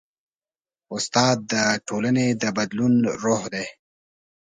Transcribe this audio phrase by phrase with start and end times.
[0.95, 1.53] استاد د
[1.87, 3.65] ټولنې د بدلون روح دی.